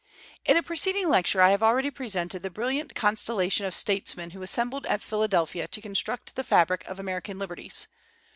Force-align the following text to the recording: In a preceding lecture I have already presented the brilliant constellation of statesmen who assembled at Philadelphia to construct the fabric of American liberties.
In 0.45 0.57
a 0.57 0.63
preceding 0.63 1.09
lecture 1.09 1.43
I 1.43 1.51
have 1.51 1.61
already 1.61 1.91
presented 1.91 2.41
the 2.41 2.49
brilliant 2.49 2.95
constellation 2.95 3.67
of 3.67 3.75
statesmen 3.75 4.31
who 4.31 4.41
assembled 4.41 4.87
at 4.87 5.03
Philadelphia 5.03 5.67
to 5.67 5.79
construct 5.79 6.35
the 6.35 6.43
fabric 6.43 6.83
of 6.87 6.99
American 6.99 7.37
liberties. 7.37 7.85